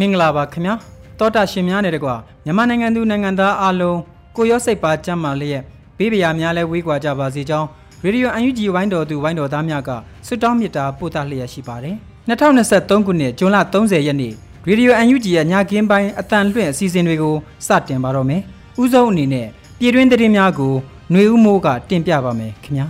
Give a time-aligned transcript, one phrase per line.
[0.00, 0.74] မင်္ဂလာပါခင်ဗျာ
[1.18, 3.98] တောတာရှင်များနဲ့တကွာမြန်မာနိုင်ငံသူနိုင်ငံသားအားလုံး
[4.36, 5.62] ကိုရောစိတ်ပါကြမ်းမာလျက်
[5.98, 7.68] ဘေးပရာများလဲဝေးကွာကြပါစေကြောင်း
[8.04, 9.90] ရေဒီယို UNG ဝိုင်းတော်သူဝိုင်းတော်သားများက
[10.26, 11.96] ဆွတောင်းမေတ္တာပို့သလျက်ရှိပါတယ်
[12.28, 14.32] 2023ခုနှစ်ဇွန်လ30ရက်နေ့
[14.68, 17.34] ရေဒီယို UNG ရဲ့ညကင်းပိုင်းအတန်လွှင့်အစီအစဉ်တွေကို
[17.66, 18.42] စတင်ပါတော့မယ်
[18.82, 19.46] ဥဆုံးအနေနဲ့
[19.78, 20.74] ပြည်တွင်းသတင်းများကို
[21.10, 22.86] ຫນွေဦးမိုးကတင်ပြပါမယ်ခင်ဗျာ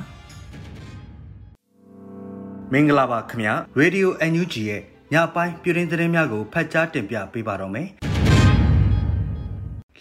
[2.72, 4.82] မင်္ဂလာပါခင်ဗျာရေဒီယို UNG ရဲ့
[5.14, 7.88] ညပိုင်းပြည်တွင်းသတင်းများကိုဖတ်ကြားတင်ပြပေးပါတော့မယ်။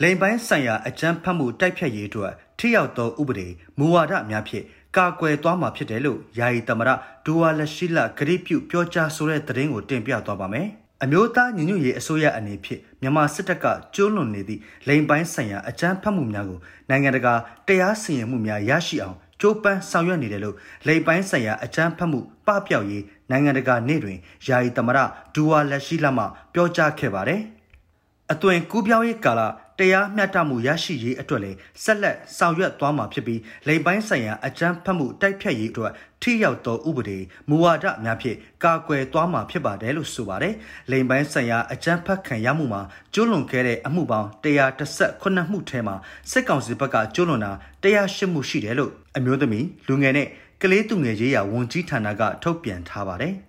[0.01, 6.89] လိန်ပိုင်းဆိုင်ရာအကြမ်းဖက်မှုတိုက်ဖြတ်ရေးအတွက်ထိရောက်သောဥပဒေမူဝါဒများဖြင့်ကာကွယ်သွားမှာဖြစ်တယ်လို့ယာယီသမရ
[7.25, 10.67] ဒူဝါလက်ရှိလဂရိပြုပြောကြားဆိုတဲ့သတင်းကိုတင်ပြသွားပါမယ်။
[11.03, 17.33] အမျိုးသားညီညွတ်ရေးအစိုးရအနေဖြင့်မြန်မာစစ်တပ်ကကျိုးလွန်နေသည့်လိန်ပိုင်းဆိုင်ရာအကြမ်းဖက်မှုများကိုနိုင်ငံတကာ
[17.67, 20.55] တရားစီရင်မှုများရရှိအောင် ကြိုးပမ်းဆောင်ရွက်နေတယ်လို့
[20.87, 24.97] လိန်ပိုင်းဆိုင်ရာအကြမ်းဖက်မှုပပျောက်ရေးနိုင်ငံတကာနေ့တွင်ယာယီသမရ
[25.33, 27.41] ဒူဝါလက်ရှိလက်မှပြောကြားခဲ့ပါတယ်။
[28.31, 29.41] အသွင်ကူးပြောင်းရေးကာလ
[29.79, 40.53] တရားမျှတမှုရရှိရေးအတွက်လည်းဆက်လက်ဆောင်ရွက်သွားမှာဖြစ်ပြီးလိမ်ပိုင်းဆိုင်ရာအကြမ်းဖက်မှုတိုက်ဖြတ်ရေးအတွက်ထိရောက်သောဥပဒေမူဝါဒများဖြင့်ကာကွယ်သွားမှာဖြစ်ပါတယ်လို့ဆိုပါတယ်။
[40.91, 42.81] လိမ်ပိုင်းဆိုင်ရာအကြမ်းဖက်ခံရမှုမှာ
[43.13, 45.95] ကျူးလွန်ခဲ့တဲ့အမှုပေါင်း138မှုထဲမှာ
[46.31, 47.51] စစ်ကောင်စီဘက်ကကျူးလွန်တာ
[47.83, 50.27] 108မှုရှိတယ်လို့အမျိုးသမီးလူငယ်နဲ့
[50.61, 53.33] ကလေးသူငယ်ရေးရာဝန်ကြီးဌာနကထုတ်ပြန်ထားပါတယ်။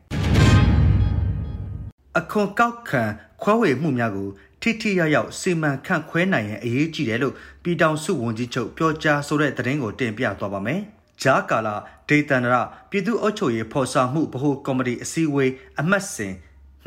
[2.18, 3.02] အခွန်ကောက်ခံ
[3.42, 4.28] ခွဲဝေမှုများကို
[4.62, 10.80] ထိထိရောက်ရောက်စီမံခန့်ခွဲနိုင်ရင်အရေးကြီးတယ်လို့ပြည်ထောင်စုဝန်ကြီးချုပ်ပြောကြားဆိုတဲ့သတင်းကိုတင်ပြသွားပါမယ်။
[11.22, 11.76] ဂျာကာလာ
[12.08, 12.54] ဒေသန္တရ
[12.90, 16.34] ပြည်သူ့အုပ်ချုပ်ရေးဖော်ဆောင်မှုဗဟိုကော်မတီအစည်းအဝေးအမှတ်စဉ်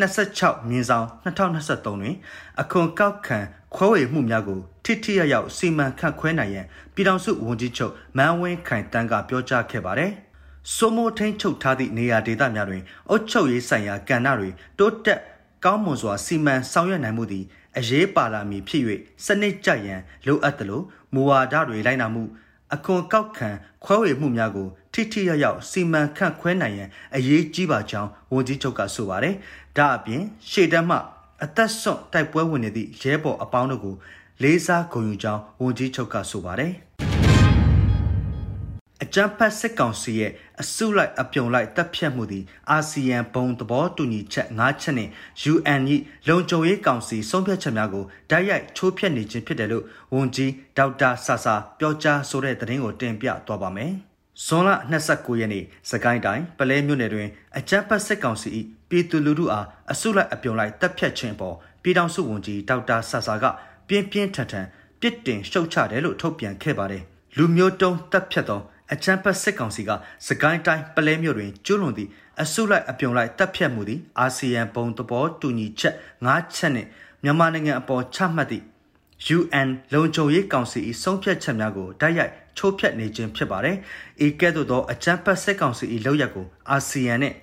[0.01, 2.15] 26မြင်းဆောင်2023တွင်
[2.61, 3.39] အခွန်ကောက်ခံ
[3.75, 10.11] ခွဲဝေမှုများကိုထိထိရောက်ရောက်စီမံခန့်ခွဲနိုင်ရန်ပြည်ထောင်စုဝန်ကြီးချုပ်မန်ဝင်းခိုင်တန်းကပြောကြားခဲ့ပါတယ်။
[10.75, 14.49] စိုးမိုးထိန်ချုပ်ထားသည့်နေရာဒေသများတွင်အုပ်ချုပ်ရေးဆိုင်ရာကဏ္ဍတွေ
[14.79, 15.21] တိုးတက်
[15.65, 17.45] ကောင်းမွန်စွာစီမံဆောင်ရွက်နိုင်မှုသည်
[17.77, 18.83] အရေးပါလာမည်ဖြစ်၍
[19.25, 20.81] စနစ်ကြရန်လိုအပ်သလို
[21.13, 22.23] မူဝါဒတွေလိုက်နာမှု
[22.73, 23.49] အခွန်ကောက်ခံ
[23.83, 29.35] ခွဲဝေမှုများကိုထိထိရောက်ရောက်စီမံခန့်ခွဲနိုင်ရန်အရေးကြီးပါကြောင်းဝန်ကြီးချုပ်ကဆိုပါတယ်။
[29.77, 30.97] ဒါအပြင်ရှေ့တန်းမှ
[31.43, 33.95] အသက်ဆွန့်တိုက်ပွဲဝင်နေသည့်ရဲဘော်အပေါင်းတို့ကို
[34.43, 36.71] လေးစားဂုဏ်ယူကြောင်းဝန်ကြီးချုပ်ကဆိုပါတယ်။
[39.03, 40.31] အကြမ်းဖက်စစ်ကောင်စီရဲ့
[40.61, 45.09] အစုလိုက်အပြုံလိုက်တပ်ဖြတ်မှုသည်အာဆီယံဘုံသဘောတူညီချက်၅ချက်နဲ့
[45.53, 45.81] UN
[46.27, 53.91] ၏လုံခြုံရေးကောင်စီဆုံးဖြတ်ချက်များကိုဓာတ်ရိုက်ချိုးဖျက်နေခြင်းဖြစ်တယ်လို့ဝန်ကြီးဒေါက်တာဆာဆာပြောကြားဆိုတဲ့သတင်းကိုတင်ပြသွားပါမယ်။
[54.45, 54.69] ဇွန်လ
[55.05, 58.49] 29ရက်နေ့စကိုင်းတိုင်းပလဲမြို့နယ်တွင်အကြမ်းဖက်စစ်ကောင်စီ၏
[58.89, 63.45] ပြည်သူလူထုအားအစုလိုက်အပြုံလိုက်တပ်ဖြတ်ခြင်းပေါ်ပြည်ထောင်စုဝန်ကြီးဒေါက်တာဆာဆာက
[63.87, 64.67] ပြင်းပြင်းထန်ထန်
[65.01, 67.03] ပြစ်တင်ရှုတ်ချတယ်လို့ထုတ်ပြန်ခဲ့ပါတယ်။
[67.37, 68.61] လူမျိုးတုံးတပ်ဖြတ်သော
[68.93, 69.89] အချမ်းပတ်စစ်ကောင်စီက
[70.27, 72.09] စကိုင်းတိုင်းပလဲမြို့တွင်ကျွလွန်သည့်
[72.41, 76.87] အစုလိုက်အပြုံလိုက်တပ်ဖြတ်မှုသည်အာဆီယံဘုံသဘောတူညီချက်၅ချက်နှင့်
[77.23, 78.65] မြန်မာနိုင်ငံအပေါ်ချမှတ်သည့်
[79.37, 83.75] UN လုံခြုံရေးကောင်စီ၏ဆုံးဖြတ်ချက်များကိုတိုက်ရိုက်ချိုးဖျက်နေခြင်းဖြစ်ပါတယ်။
[84.25, 87.35] ဤကဲ့သို့သောအကြမ်းဖက်စစ်ကောင်စီ၏လုပ်ရက်ကိုအာဆီယံနှင့်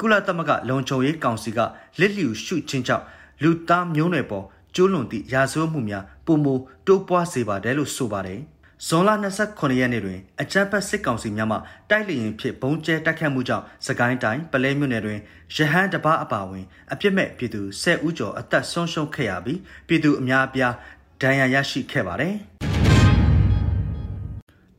[0.00, 1.58] ကုလသမဂ္ဂလုံခြုံရေးကောင်စီက
[2.00, 3.04] လစ်လျူရှုခြင်းကြောင့်
[3.42, 6.46] လူသားမျိုးနွယ်ပေါ်ကျိုးလွန်သည့်ရာဇဝတ်မှုများပုံမ
[6.86, 8.40] တိုးပွားစေပါတယ်လို့ဆိုပါတယ်။
[8.86, 9.10] ဇွန်လ
[9.44, 11.56] 29ရက်နေ့တွင်အကြမ်းဖက်စစ်ကောင်စီများမှ
[11.90, 15.18] တိုက်လျင်ဖြစ်ဘုံကျဲတိုက်ခတ်မှုကြောင့်စကိုင်းတိုင်းပလဲမြို့နယ်တွင်
[15.54, 20.74] ရဟန်းတပအပါဝင်အပြစ်မဲ့ပြည်သူ10ဦးကျော်အသက်ဆုံးရှုံးခဲ့ရပြီးပြည်သူအများအပြား
[21.22, 22.34] ဒဏ်ရာရရှိခဲ့ပါတယ်။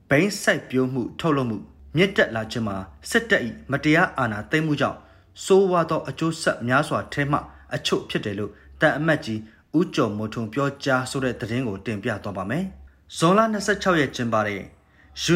[0.09, 1.57] ဘိန်းစိုက်ပျိုးမှုထုတ်လုပ်မှု
[1.97, 2.77] မြင့်တက်လာခြင်းမှာ
[3.09, 3.41] စစ်တပ်၏
[3.71, 5.00] မတရားအာဏာသိမ်းမှုကြောင့်
[5.45, 7.39] စိုးဝါသောအကျိုးဆက်များစွာထဲမှ
[7.75, 8.51] အချို့ဖြစ်တယ်လို့
[8.81, 9.39] တန်အမတ်ကြီး
[9.77, 12.65] ဦးကျော်မိုးထွန်းပြောကြားဆိုတဲ့သတင်းကိုတင်ပြသွားပါမယ်။
[13.17, 13.39] ဇွန်လ
[13.71, 14.61] 26ရက်ကျင်းပတဲ့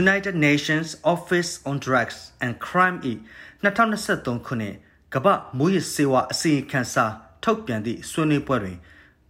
[0.01, 2.97] United Nations Office on Drugs and Crime
[3.63, 4.75] ၏2023ခုနှစ်
[5.13, 7.05] ကမ္ဘာမူရစေဝါအစီရင်ခံစာ
[7.43, 8.77] ထုတ်ပြန်သည့်ဆွေးနွေးပွဲတွင်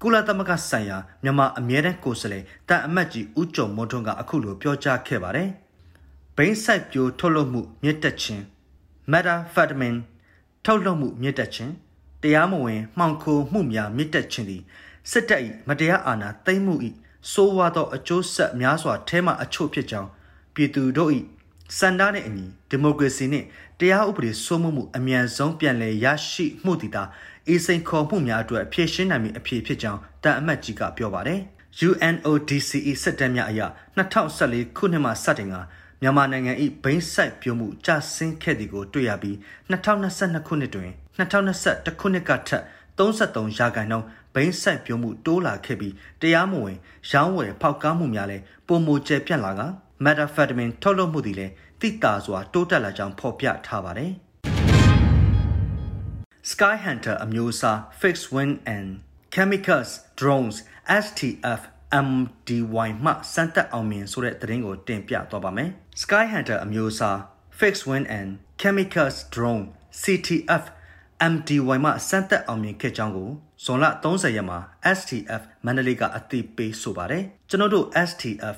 [0.02, 5.50] ကုလသမဂ္ဂဆိုင်ရာမြန်မာအမြဲတမ်းကိုယ်စားလှယ်တန်အမတ်ကြီးဦးကျော်မိုးထွန်းကအခုလိုပြောကြားခဲ့ပါတယ်။
[6.36, 8.42] ဘိန်းဆိုင်ပြိုထုတ်လုပ်မှုမြင့်တက်ခြင်း
[9.12, 10.00] methamphetamine
[10.66, 11.74] ထုတ်လုပ်မှုမြင့်တက်ခြင်း
[12.24, 14.62] တရားမဝင်မှောင်ခိုမှုများမြင့်တက်ခြင်းသည်
[15.12, 16.76] စစ်တပ်၏မတရားအာဏာသိမ်းမှု၏
[17.32, 20.10] ဆိုးဝါးသောအကျိုးဆက်များစွာထဲမှအချို့ဖြစ်ကြောင်း
[20.54, 21.12] ပြည်သူတို့၏
[21.78, 23.46] စန္ဒနဲ့အညီဒီမိုကရေစီနှင့်
[23.80, 27.04] တရားဥပဒေစိုးမိုးမှုအမြန်ဆုံးပြန်လည်ရရှိမှုတည်တာ
[27.48, 31.40] အေးစိန်ခေါ်မှုများအတွက်ဖြည့်ရှင်းနိုင်မည့်အဖြစ်ဖြစ်ကြောင်းတန်အမတ်ကြီးကပြောပါတယ်။
[31.88, 33.62] UNODCE စစ်တမ်းများအရ
[33.98, 35.56] 2014ခုနှစ်မှစတင်က
[36.02, 36.54] မြန်မာနိုင်ငံ၏
[36.84, 39.36] ဘိန်းဆိုင်ပြိုမှုကျဆင်းခဲ့သည်ကိုတွေ့ရပြီး
[39.72, 42.64] 2022ခုနှစ်တွင်2021ခုနှစ်ကထက်
[42.98, 46.78] 33ရာခိုင်နှုန်းဘိန်းဆိုင်ပြိုမှုတိုးလာခဲ့ပြီးတရားမဝင်
[47.12, 49.62] ရောင်းဝယ်ဖောက်ကားမှုများလည်းပုံမကျပြန့်လာက
[50.04, 54.12] methamphetamine ထုတ်လုပ်မှုသည်လည်းတိတာစွာတိုးတက်လာကြောင်းဖော်ပြထားပါတယ်။
[56.52, 58.88] Sky Hunter အမျိုးအစား Fixed Wing and
[59.36, 60.58] Chemicals Drones
[61.04, 61.62] STF
[62.08, 65.70] MDY မှစမ်းသပ်အောင်မြင်ဆိုတဲ့သတင်းကိုတင်ပြသွားပါမယ်။
[66.04, 67.18] Sky Hunter အမျိုးအစား
[67.60, 68.30] Fixed Wing and
[68.62, 69.66] Chemicals Drone
[70.02, 70.64] CTF
[71.34, 73.30] MDY မှစမ်းသပ်အောင်မြင်ခဲ့ကြောင်းကို
[73.64, 74.60] ဇွန်လ30ရက်မှာ
[74.98, 78.58] STF မန္တလေးကအသိပေးဆိုပါတယ်။ကျွန်တော်တို့ STF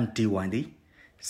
[0.00, 0.66] MDY သည်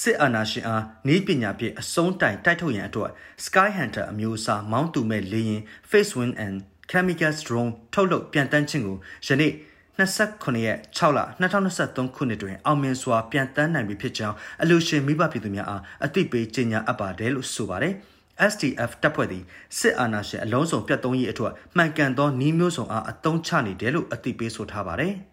[0.00, 3.10] စစ်အာဏာရှင်အားနည်းပညာဖြင့်အစုံတိုင်တိုက်ထုတ်ရန်အတွက်
[3.44, 6.56] Sky Hunter အမျိုးအစားမောင်းသူမဲ့လေယာဉ် Face Wind and
[6.90, 8.96] Chemicals Drone ထုတ်လုပ်ပြန်တန်းခြင်းကို
[9.26, 9.52] ယနေ့
[9.98, 17.94] 29ရက်6လ2023ခုနှစ်တွင်အောင်မြင်စွာပြန်တန်းနိုင်ပြီဖြစ်ကြောင်းအလူရှင်မိဘပြည်သူများအားအသိပေးကြေညာအပ်ပါတယ်လို့ဆိုပါတယ်။
[18.50, 19.42] STF တပ်ဖွဲ့သည်
[19.78, 25.12] စစ်အာဏာရှင်အလုံးစုံပြတ်သုံးရေးအတွက်မှန်ကန်သောနှီးမျိုးစုံအားအသုံးချနေတယ်လို့အသိပေးဆိုထားပါတယ်။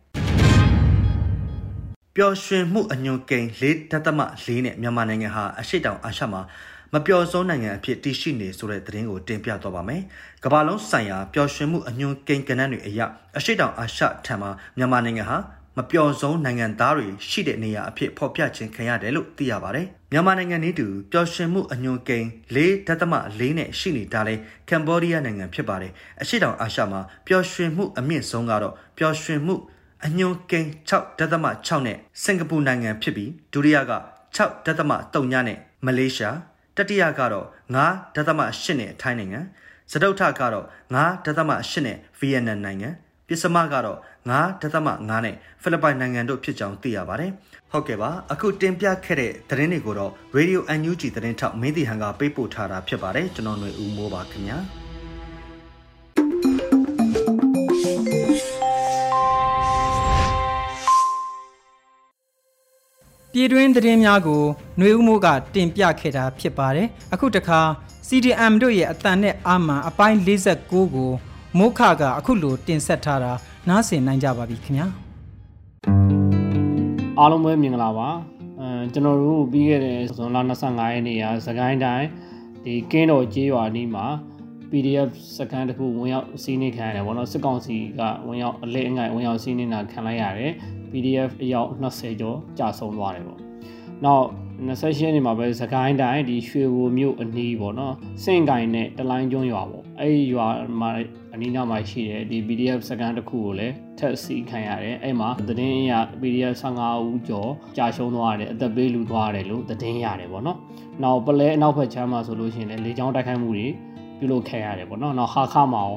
[2.15, 6.41] ပျော်ရွှင်မှုအညွန်ကိန်း၄ဒသမ၄နဲ့မြန်မာနိုင်ငံဟာအရှိတောင်အာရှမှာ
[6.93, 10.01] မပျော်ဆုံးနိုင်ငံအဖြစ်တည်ရှိနေဆိုတဲ့သတင်းကိုတင်ပြသွားပါမယ်။
[10.43, 12.99] ကမ္ဘာလုံးဆိုင်ရာပျော်ရွှင်မှုအညွန်ကိန်းကဏ္ဍတွေအရ
[13.37, 15.37] အရှိတောင်အာရှထံမှာမြန်မာနိုင်ငံဟာ
[15.77, 22.57] မပျော်ဆုံးနိုင်ငံသားတွေရှိတဲ့နေရာအဖြစ်ဖော်ပြခြင်းခံရတယ်လို့သိရပါတယ်။ မြန်မာနိုင်ငံနည်းတူပျော်ရွှင်မှုအညွန်ကိန်း၄
[22.87, 24.35] ဒသမ၄နဲ့ရှိနေတာလဲ
[24.69, 25.91] ကမ်ဘောဒီးယားနိုင်ငံဖြစ်ပါတယ်။
[26.21, 29.55] အရှိတောင်အာရှမှာပျော်ရွှင်မှုအမြင့်ဆုံးကတော့ပျော်ရွှင်မှု
[30.05, 33.93] အညွန်ကိန်း6.6နဲ့စင်ကာပူနိုင်ငံဖြစ်ပြီးဒုတိယက
[34.37, 36.37] 6.3ညနဲ့မလေးရှား
[36.77, 37.45] တတိယကတော့
[37.75, 39.39] 9.8နဲ့ထိုင်းနိုင်ငံ
[39.91, 40.65] စတုထကတော့
[40.95, 42.89] 9.8နဲ့ဗီယက်နမ်နိုင်ငံ
[43.27, 47.30] ပစ္စမကတော့ 9.5နဲ့ဖိလစ်ပိုင်နိုင်ငံတို့ဖြစ်ကြောင်းသိရပါတယ်
[47.70, 54.58] ဟုတ်ကဲ့ပါအခုတင်ပြခဲ့တဲ့သတင်းတွေကိုတော့ Radio NUG သတင်းထောက်မင်းတီဟန်ကပေးပို့ထားတာဖြစ်ပါတယ်ကျွန်တော်ຫນွေဦးမိုးပါခင်ဗျာ
[63.32, 64.42] ပြည်တွင်းသတင်းများကို
[64.78, 67.60] ຫນွေဦးမိုးကတင်ပြခဲ့တာဖြစ်ပါတယ်။အခုတခါ
[68.08, 71.12] CDM တို့ရဲ့အတန်နဲ့အာမန်အပိုင်း46ကို
[71.58, 73.32] မိုးခကအခုလိုတင်ဆက်ထားတာ
[73.69, 74.87] နားဆင်နိုင်ကြပါပြီခင်ဗျာ။
[77.19, 78.07] အားလုံးပဲမင်္ဂလာပါ။
[78.61, 82.07] အဲကျွန်တော်တို့ပြီးခဲ့တဲ့ဇွန်လ25ရက်နေ့ကစကိုင်းတိုင်း
[82.63, 84.05] ဒီကင်းတော်ကြေးရွာနီးမှာ
[84.69, 90.51] PDF စကန်တစ်ခုဝင်ရောက်စီးနှိခံရတယ်ဗောနော်စစ်ကောင်စီကဝင်ရောက်အလဲအငိုက်ဝင်ရောက်စီးနှိတာခံလိုက်ရတယ်
[90.91, 93.39] PDF အယောက်20ကျော်ကြာဆုံးသွားတယ်ပေါ့
[94.05, 94.25] နောက်
[94.67, 100.47] 28ရက်နေ့မှာပဲစကိုင်းတိုင်းဒီရွှေဘိုမြို့အနီးပေါ့နော်စင့်ကိုင်နဲ့တလိုင်းကျွန်းရွာပေါ့အဲ့ဒီရွာ
[100.79, 100.89] မှာ
[101.28, 110.57] အ နီးနားမှာရှိတယ်ဒီ PDF စကန်တစ်ခုကိုလည်းထက်စီခံရတယ်အဲ့မှာသတင်းအရ PDF 15ဦးကျော်ကြာရှုံးသွားတယ်အသက်ပေးလူသွားတယ်လို့သတင်းရတယ်ပေါ့နော်
[111.03, 113.67] နောက်ပလဲအနောက်ဘက်ချမ်းမှာဆိုလို့ရှိရင်လည်းလေကြောင်းတိုက်ခိုက်မှုတွေ
[114.19, 115.95] ပြုလုပ်ခဲ့ရတယ်ပေါ့နော်နောက်ဟာခမောင်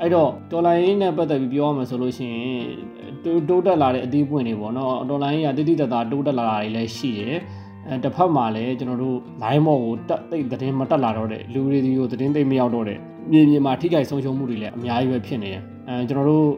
[0.00, 2.62] အဲ့တော့တော်လိုင်းနဲ့ပတ်သက်ပြီးပြောရမယ်ဆိုလို့ရှိရင်
[3.24, 7.40] တိုးတက်လာတဲ့အသီးပွင့်တွေပေါ့နော်တော်လိုင်းကတိတိတတ်တာတိုးတက်လာတာတွေလည်းရှိတယ်
[7.88, 12.98] အဲတစ်ဖက်မှာလည်းကျွန်တော်တို့ line မော်ကိုတက်သိသတင်းမတက်လာတော့တဲ့လူတွေဒီကိုသတင်းသိမရောက်တော့တဲ့
[13.32, 16.48] မြေပြင်မှာထိခိုက်ဆုံးရှုံးမှုတွေလည်းအများကြီးပဲဖြစ်နေတယ်အဲကျွန်တော်တို့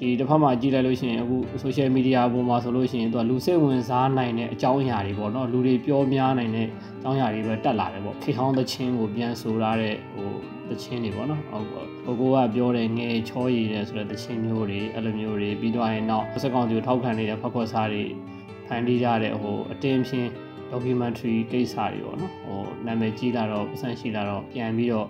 [0.00, 6.70] ဒီတစ်ဖက်မှာကြည့်လိုက်လို့ရှိရင်အခု social media ပေါ်မှာဆိုလို့ရှိရင်သူကလူစိတ်ဝင်စားနိုင်တဲ့အကြောင်းအရာတွေပေါ့နော်လူတွေပြောများနိုင်တဲ့အ
[7.02, 10.28] ကြောင်းအရာတွေပဲတက်လာတယ်ပေါ့ခေဟောင်းသချင်းကိုပြန်ဆိုရတဲ့ဟို
[10.68, 18.04] သချင်းတွေပေါ့နော်ဟုတ်ပေါ့ကိုကိုကပြောတယ်ငယ်ချောရည်တယ်ဆိုတဲ့သချင်းမျိုးတွေအဲ့လိုမျိုးတွေပြီးတော့ရင်တော့စက်ကောင်စီကိုထောက်ခံနေတဲ့ဖက်ခွက်စားတွေ
[18.66, 20.30] ဖန်တီးကြတဲ့ဟိုအတင်းဖြင်း
[20.72, 25.08] documentary ကိစ္စတွေပေါ့နော်ဟိုနာမည်ကြီးလာတော့ပတ်စံရှိလာတော့ပြန်ပြီးတော့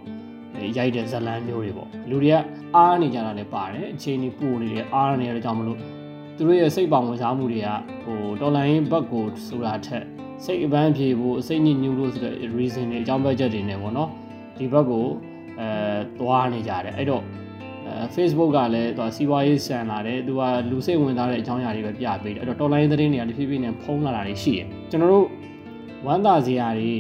[0.77, 2.37] ရိုက်တဲ့ဇလန်းမျိုးတွေပေါ့လူတွေက
[2.77, 5.79] အားနေကြတာလည်းပါတယ်အချိန်ကြီးပို့နေတယ်အားနေရတဲ့ကြောင့်မလို့
[6.37, 7.69] သူတို့ရဲ့စိတ်ပေါင်ဝင်စားမှုတွေက
[8.05, 10.05] ဟိုတော်လိုင်းဘက်ကိုဆိုတာထက်
[10.45, 14.11] စိတ်အပန်းဖြေဖို့စိတ်ညစ်ညူးလို့ဆိုတဲ့ reason တွေအကြောင်းပြချက်တွေနဲ့ပေါ့နော်
[14.57, 15.07] ဒီဘက်ကို
[15.61, 15.69] အဲ
[16.21, 17.23] သွားနေကြတယ်အဲ့တော့
[17.87, 25.27] အဲ Facebook ကလည်းသူကစီးပွားရေးဆန်လာတယ်သူကလူစိတ်ဝင်စားတဲ့အကြောင်းအရာတွေပဲပြပေးတယ်အဲ့တော့ online သတင်းတွေကတဖြည်းဖြည်းနဲ့ဖုံးလာတာတွေရှိတယ်ကျွန်တော်တို့
[26.07, 26.93] ဝမ်းသာစရာတွေ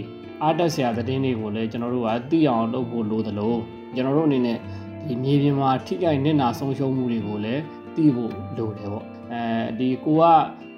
[0.43, 3.55] အားတက်စရာသတင်းတွေကိုလည်းကျွန်တော်တို့ကသိအောင်လုပ်ဖို့လိုသလို
[3.95, 4.59] ကျွန်တော်တို့အနေနဲ့
[5.07, 7.63] ဒီမြေပြင်မှာထိခိုက်နစ်နာဆုံးရှုံးမှုတွေကိုလည်း
[7.95, 9.43] သိဖို့လိုတယ်ပေါ့အဲ
[9.79, 10.23] ဒီကိုက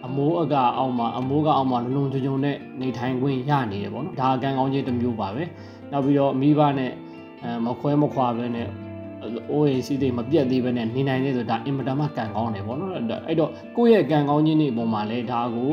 [0.06, 5.42] အမိုးအကအောက်မှာအမိုးကအောက်မှာလုံလုံချုံချုံနဲ့နေထိုင်ခွင့်ရနေတယ်ပေါ့နော်ဒါအကံကောင်းခြင်းတစ်မျိုးပါပဲ
[5.92, 6.92] နောက်ပြီးတော့မိဘနဲ့
[7.42, 8.68] အဲမခွဲမခွာပဲနဲ့
[9.52, 15.70] OAC တွေမပြတ်သေးပဲနဲ့နေနိုင်တယ်ဆိုဒါအင်မတန်မှကံကောင်းတယ်ပေါ့နော်အဲ့တော့ကိုယ့်ရဲ့ကံကောင်းခြင်းတွေအပေါ်မှာလည်းဒါကို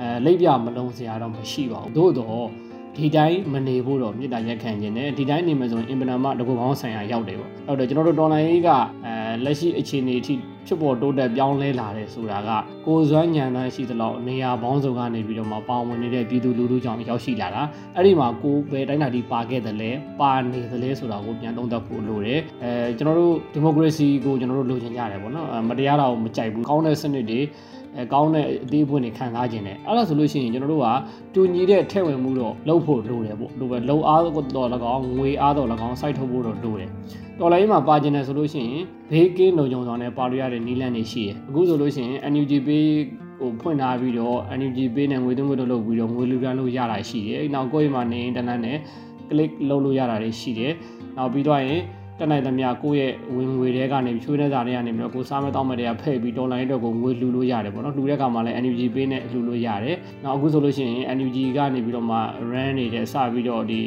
[0.00, 2.46] အဲလိပ်ပြမလုံးစရာတော့မရှိပါဘူးသို့တော့
[2.96, 8.68] ဒီတိုင်းမနေဖို့တော့မြေတားရက်ခံခြင်းနဲ့ဒီတိုင်းနေမယ်ဆိုရင်အင်ပနမတကူကောင်းဆိုင်ရာရောက်တယ်ပေါ့အဲ့တော့ကျွန်တော်တို့တော်လိုင်းရေးက
[9.06, 10.34] အဲလက်ရှိအခြေအနေအထိ
[10.66, 12.50] ဖြစ်ပေါ်တိုးတက်ပြောင်းလဲလာတယ်ဆိုတာက
[12.86, 17.62] ကိုယ်စွမ်းဉာဏ်သားရှိသလောက်နေရာပေါင်းစုံကနေပြီးတော့မှပါဝင်နေတဲ့ပြည်သူလူထုကြောင့်ရောက်ရှိလာတာ
[17.96, 27.40] အဲ့ဒီမှာကိုဘယ်တိုင်းတာဒီပါခဲ့တယ်လဲပါနေတယ်လဲဆိုတာကိုပြန်သုံးသပ်ဖို့လိုတယ်အဲကျွန်တော်တို့ဒီမိုကရေစီကိုကျွန်တော်တို့လိုချင်ကြတယ်ပေါ့နော်မတရားတာကိုမကြိုက်ဘူးကောင်းတဲ့စနစ်တွေ
[27.96, 30.88] အဲကောင်းတဲ့အသေးအပွင့်တွေခံစားခြင်းနဲ့အဲ့ဒါဆိုလို့ရှိရင်ကျွန်တော်တို့က
[31.34, 36.90] တူညီတဲ့ထည့်ဝင်မှုတော့လုပ်ဖို့လိုတယ်ပေါ့လိုပဲလုံအားတော့၎င်းငွေအားတော့၎င်းစိုက်ထုတ်ဖို့တော့လိုတယ်
[37.40, 42.88] တော်လိုင်းမှာပါကျင်တယ်ဆိုလို့ရှိရင်ဘေးကင်းလုံခြုံစွာနဲ့ပါလို့ရတဲ့နီးလန်းတွေရှိတယ်အခုဆိုလို့ရှိရင် NUG ပေး
[43.38, 48.78] ဟိုဖွင့်ထားပြီးတော့ NUG ပေးနဲ့ငွေသွင်းမှုတို့လုပ်ပြီးတော့ငွေလူကန်းလို့ရတာရှိတယ်နောက်ကိုယ့်မှာနေအင်တာနက်နဲ့
[49.28, 50.72] click လုပ်လို့ရတာတွေရှိတယ်
[51.16, 51.80] နောက်ပြီးတော့ရင်
[52.18, 62.18] တက်နိုင်သမျှကိုယ့်ရဲ့ဝင်ငွေတွေကနေချွေးနေစားတွေကနေပြီးတော့ကိုစားမတောင်းမတွေကဖဲ့ပြီးဒေါ်လာအတွက်ကိုငွေလှူလို့ရတယ်ပေါ့နော်လှူတဲ့အခါမှာလည်း NUG ပေးနဲ့လှူလို့ရတယ်နောက်အခုဆိုလို့ရှိရင် NUG ကနေပြီးတော့မှ
[62.50, 63.82] run နေတဲ့စပြီးတော့ဒီ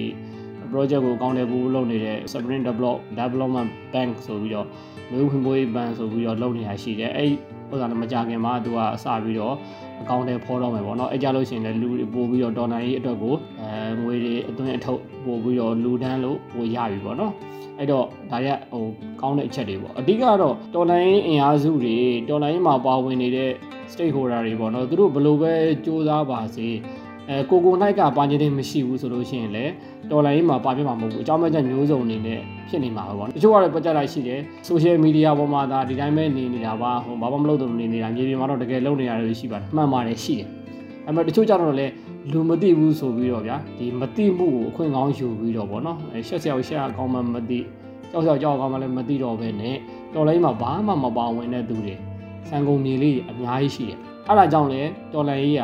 [0.72, 4.68] project ကိုကောင်းတယ်ဘူးလုပ်နေတဲ့ Spring Develop Development Bank ဆိုပြီးတော့
[5.12, 7.32] မျိုးဖွံ့ဖြိုးရေးဘဏ်ဆိုပြီးတော့လုပ်နေတာရှိတယ်အဲ့
[7.72, 9.56] ဥစ္စာနဲ့မကြခင်မှာသူကစပြီးတော့
[10.02, 17.34] အကောင့်တွေဖော်တော့မယ်ပေါ့နော်အဲ့ကြလို့ရှိရင်လည်းလူပို့ပြီးတော့ဒေါ်လာရေးအတွက်ကိုအဲငွေတွေအသွင်းအထုတ်ပို့ပြီးတော့လူတန်းလို့ပို့ရပြီပေါ့နော်
[17.78, 18.84] အဲ့တော့ဒါရဟို
[19.22, 21.96] ကောင်းတဲ့အချက်တွေပေါ့အဓိကတော့တော်လိုင်းအင်အားစုတွေ
[22.30, 23.52] တော်လိုင်းမှာပါဝင်နေတဲ့
[23.92, 26.68] stakeholder တွေပေါ့နော်သူတို့ဘယ်လိုပဲစူးစမ်းပါစေ
[27.30, 29.72] အဲကိုကိုနိုင်ကပါခြင်းတွေမရှိဘူးဆိုလို့ရှိရင်လည်း
[30.12, 40.48] တော်လိုင်းမှာပါပြမှာမဟုတ်ဘူးအကြောင်းမဲ့ချက်မျိုးစုံအနေနဲ့ဖြစ်နေမှာပဲပေါ့တချို့ကတော့ပတ်ကြလိုက်ရှိတယ် social media ပေါ်မှာဒါဒီတိုင်းပဲနေနေတာပါဟိုဘာမှမလုပ်တော့နေနေတာမြေပြင်မှာတော့တကယ်လုပ်နေရတယ်ရှိပါတယ်မှန်ပါတယ်ရှိတယ်
[41.06, 41.94] အဲ့မဲ့တချို့ကြတော့လည်း
[42.32, 47.60] လူမသိဘူးဆိုပြီးတော့ဗျာဒီမသိမှုကိုအခွင့်ကောင်းယူပြီးတော့ဗောနော်အဲရှက်ဆရာရှက်အကောင်းမှမသိ
[48.12, 49.76] ကြောက်ကြောက်ကြောက်အကောင်းမှလည်းမသိတော့ဘဲနဲ့
[50.14, 51.96] တော်လိုင်းမှာဘာမှမပါဝင်တဲ့သူတွေ
[52.50, 53.98] စံကုန်မြေလေးအများကြီးရှိတယ်
[54.28, 54.82] အဲ့ဒါကြောင့်လေ
[55.14, 55.64] တော်လိုင်းကြီးက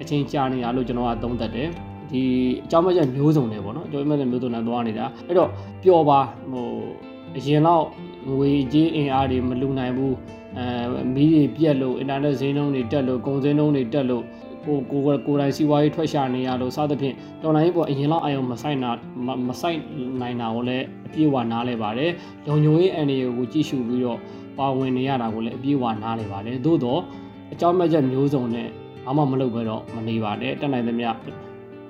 [0.00, 1.68] အချင်းကြာနေတာလို့ကျွန်တော်ကသုံးသပ်တယ်
[2.10, 2.22] ဒီ
[2.64, 5.50] အကြောင်းမကျမျိုးစုံတွေပေါ့နော်အကြောင်းမကျမျိုးစုံတွေသွားနေတာအဲ့တော့
[5.82, 6.20] ပျော်ပါ
[6.52, 6.68] ဟို
[7.36, 7.84] အရင်တော့
[8.28, 10.14] ငွေကြေးအင်အားတွေမလူနိုင်ဘူး
[10.56, 14.24] အဲမီးတွေပြက်လို့အင်တာနက်ဈေးနှုန်းတွေတက်လို့ကုန်ဈေးနှုန်းတွေတက်လို့
[14.66, 18.90] ကိုကိုကိုယ်တိုင်စီးပွားရေးထွက်ရှာနေရလို့စသဖြင့်တော်လိုင်းပေါ်အရင်လောက်အယုံမဆိုင်တာ
[19.48, 19.78] မဆိုင်
[20.20, 22.10] နိုင်တာကိုလည်းအပြည့်အဝနားလဲပါတယ်
[22.46, 24.18] လုံညိုရေးအန်ဒီကိုကြည့်ရှုပြီးတော့
[24.58, 27.00] ပါဝင်နေရတာကိုလည်းအပြည့်အဝနားလဲပါတယ်သို့တော့
[27.52, 28.68] အကြောင်းမဲ့ချက်မျိုးစုံနဲ့
[29.04, 31.10] ဘာမှမလုပ်ဘဲတော့မနေပါနဲ့တက်နိုင်သမျှ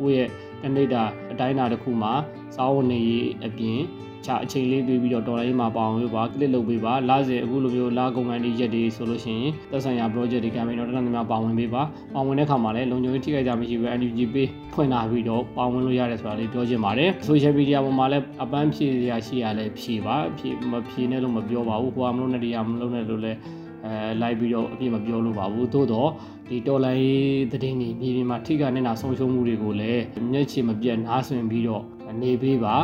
[0.00, 0.26] ကိုယ့်
[0.62, 1.02] ရဲ့တနေ့တာ
[1.32, 2.12] အတိုင်းအတာတစ်ခုမှာ
[2.56, 3.80] စာဝန်နေရေးအပြင်
[4.26, 11.82] ချအချိန်လေးပေးပြီးတော့တော်လိုင်းမှာပါအောင်ပေးပါကလစ်လုပ်ပေးပါလာစေအခုလိုမျိုးလာကုန်ကန်ဒီရက်တွေဆိုလို့ရှိရင်သက်ဆိုင်ရာ project တွေ campaign တော့တနင်္လာနေ့မှာပါဝင်ပေးပါ
[12.14, 23.38] ပါဝင်တဲ့ခါမှာလည်းလုံခြုံရေးထိခိုက်ကြမရှိဘူး NUG ပေးဖွင့်လာပြီးတော့ပါဝင်လို့ရတယ်ဆိုတာလေးပြောချင်ပါတယ် social media ပေါ်မှာလည်းအပန်းဖြည့်ရရှိရလဲဖြည့်ပါဖြည့်မဖြည့်နဲ့လို့မပြောပါဘူးဟိုကမလို့နဲ့တရားမလို့နဲ့လို့လည်း
[23.84, 26.10] အဲလိုက်ပြီးတော့အပြည့်မပြောလို့ပါဘူးသို့တော့
[26.48, 31.82] ဒီတော်လိုင်းသတင်းတွေမြေပြင်မှာထိခိုက်နေတာဆုံးရှုံးမှုတွေကိုလည်းမျက်ခြေမပြတ်နားဆွင်ပြီးတော့
[32.22, 32.76] နေပေးပါ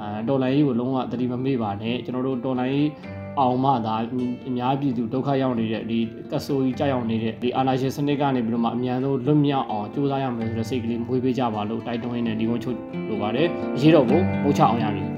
[0.00, 2.88] အဲတော်လိုင်းကြီးကိုလုံးဝတတိမမေ့ပါနဲ့ကျွန်တော်တို့တော်လိုင်း
[3.40, 3.94] အောင်မှသာ
[4.48, 5.98] အများပြည်သူဒုက္ခရောက်နေတဲ့ဒီ
[6.32, 12.76] ကဆိုကြီးကြောက်ရောက်နေတဲ့ဒီအာနာရှင်စနစ်ကနေပြီးတော့မှအများဆုံးလွတ်မြောက်အောင်ကြိုးစားရမယ်ဆိုတဲ့စိတ်ကလေးမွေးပေးကြပါလို့တိုက်တွန်းရင်းနဲ့ဒီကုန်းချုပ်
[13.08, 13.48] လိုပါတယ်
[13.80, 15.11] ရေးတော့ကိုမိုးချအောင်ရပြီ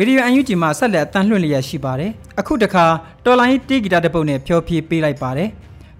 [0.00, 2.86] ရေဒီယိုအန်ယူဂျီမှာဆက်လက်အတန်းလွှင့်လျက်ရှိပါတယ်အခုတခါ
[3.24, 5.50] တော်လိုင်းတေးဂီတတစ်ပုတ်နဲ့ဖျော်ဖြေပေးလိုက်ပါတယ်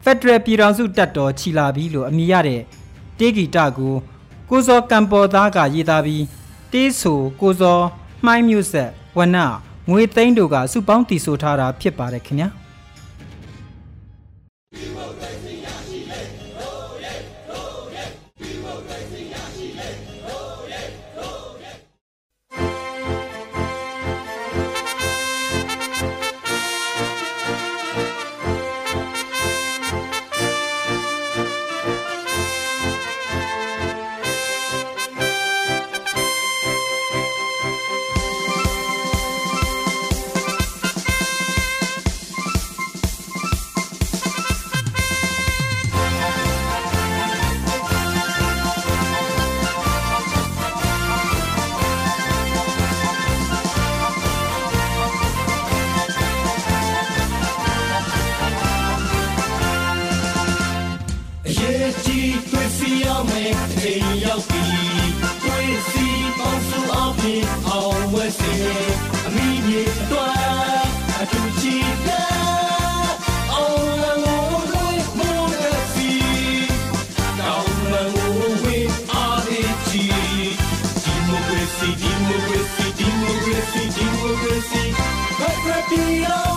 [0.04, 2.62] ဖက်ဒရယ်ပြည်ထောင်စုတပ်တော်ချီလာပြီလို့အမည်ရတဲ့
[3.18, 3.94] တေးဂီတကို
[4.50, 6.24] ကိုစောကံပေါ်သားကရေးသားပြီး
[6.72, 7.78] တေးဆိုကိုစော
[8.24, 9.36] မှိုင်းမျိုးဆက်ဝန
[9.90, 12.48] ငွေသိန်းတို့ကစုပေါင်းတည်ဆိုထားတာဖြစ်ပါတယ်ခင်ဗျာ
[63.64, 64.64] အချိန်ရောက်ပြီ
[65.42, 66.06] တွေ့စီ
[66.38, 68.54] ပေါင်းစုအောင်ဖြင့်အောင်ဝဲစေ
[69.26, 70.86] အမိမြေတွား
[71.20, 72.24] အထူးချီတာ
[73.52, 74.86] အောင်လငိုဝဲ
[75.18, 76.10] မိုးရစီ
[77.38, 78.78] ကောင်းလငိုဝဲ
[79.12, 80.04] အားရချီ
[81.02, 84.82] ဒီမိုကရေစီဒီမိုကရေစီဒီမိုကရေစီဒီမိုကရေစီ
[85.38, 86.47] ဘက်ရပီအောင်လို့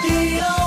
[0.00, 0.61] ဘ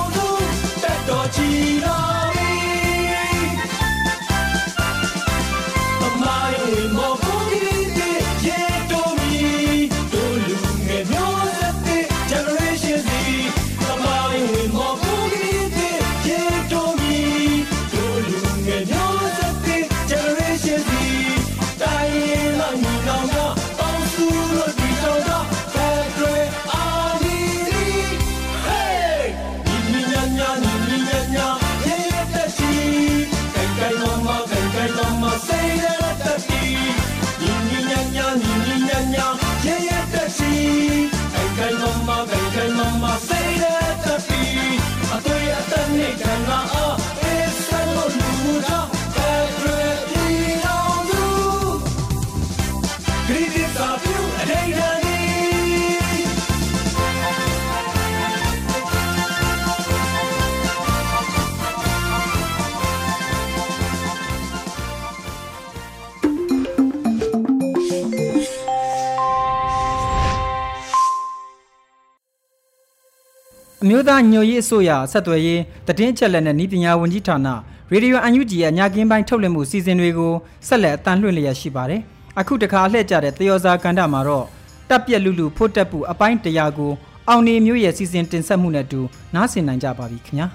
[73.87, 77.47] အမျိုးသားညွှန်ရေးအစိုးရဆက်သွယ်ရေးတည်င်းချက်လက်နဲ့ဤပညာဝန်ကြီးဌာန
[77.91, 80.33] ရေဒီယိုအန်ယူဂျီရဲ့ညကင်းပိုင်းထုတ်လွှင့်မှုစီစဉ်တွေကို
[80.67, 82.01] ဆက်လက်အတန်းလွှင့်လျက်ရှိပါတယ်။
[82.39, 84.45] အခုတခါလှည့်ကြတဲ့တယောဇာကန်ဒမှာတော့
[84.89, 86.91] တပ်ပြက်လူလူဖို့တက်ပူအပိုင်းတရာကို
[87.29, 89.01] အောင်နေမျိုးရဲ့စီစဉ်တင်ဆက်မှုနဲ့အတူ
[89.35, 90.47] နားဆင်နိုင်ကြပါပြီခင်ဗျာ။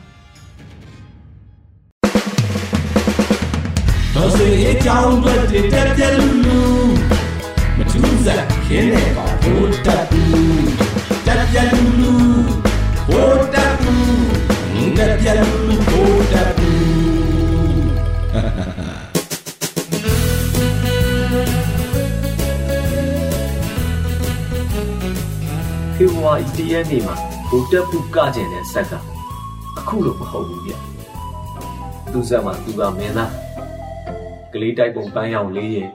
[4.15, 5.35] တော်စေအကြောင်းတွေ
[5.73, 6.59] တက်ပြက်လူလူ
[7.77, 10.23] မထူးစားခင်းနေပါဘိုးတက်တူ
[11.27, 12.70] တက်ပြက်လူလူ
[13.13, 13.95] ဘိုးတက်တူ
[14.99, 16.71] တက်ပြက်လူလူဘိုးတက်တူ
[25.95, 27.15] ဖေဖော်ဝါရီတရက်နေ့မှာ
[27.49, 28.93] ဘူတက်ပူကကျင်တဲ့ဆက်က
[29.79, 30.73] အခုလိုမဟုတ်ဘူးဗျ
[32.13, 33.33] သူဆက်မှာသူကမင်းသား
[34.53, 35.89] ကလေးတိုက်ပုံပန်းရောင်လေးရဲ့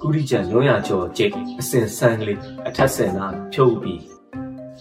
[0.00, 4.02] ကုရိချံလွန်ရကျော်ကျိတ်အစင်ဆန်းကလေးအထက်ဆင်နာဖြုတ်ပြီး